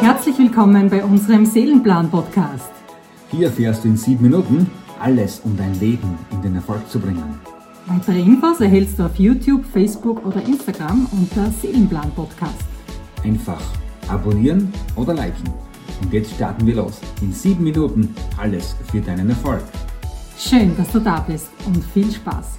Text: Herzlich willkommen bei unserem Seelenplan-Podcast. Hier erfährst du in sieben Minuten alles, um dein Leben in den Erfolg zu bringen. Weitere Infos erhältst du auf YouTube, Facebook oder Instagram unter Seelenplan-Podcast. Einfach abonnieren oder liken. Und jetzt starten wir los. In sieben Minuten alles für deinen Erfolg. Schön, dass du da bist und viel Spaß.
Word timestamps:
Herzlich 0.00 0.38
willkommen 0.38 0.88
bei 0.88 1.04
unserem 1.04 1.44
Seelenplan-Podcast. 1.44 2.70
Hier 3.30 3.48
erfährst 3.48 3.82
du 3.82 3.88
in 3.88 3.96
sieben 3.96 4.22
Minuten 4.22 4.70
alles, 5.00 5.40
um 5.40 5.56
dein 5.56 5.78
Leben 5.80 6.16
in 6.30 6.40
den 6.40 6.54
Erfolg 6.54 6.88
zu 6.88 7.00
bringen. 7.00 7.40
Weitere 7.86 8.20
Infos 8.20 8.60
erhältst 8.60 8.98
du 8.98 9.04
auf 9.04 9.16
YouTube, 9.16 9.64
Facebook 9.64 10.24
oder 10.24 10.40
Instagram 10.46 11.06
unter 11.10 11.50
Seelenplan-Podcast. 11.50 12.54
Einfach 13.24 13.60
abonnieren 14.08 14.72
oder 14.94 15.14
liken. 15.14 15.52
Und 16.00 16.12
jetzt 16.12 16.32
starten 16.32 16.64
wir 16.64 16.76
los. 16.76 17.00
In 17.20 17.32
sieben 17.32 17.64
Minuten 17.64 18.14
alles 18.36 18.76
für 18.90 19.00
deinen 19.00 19.30
Erfolg. 19.30 19.64
Schön, 20.38 20.76
dass 20.76 20.92
du 20.92 21.00
da 21.00 21.20
bist 21.20 21.48
und 21.66 21.84
viel 21.84 22.10
Spaß. 22.12 22.58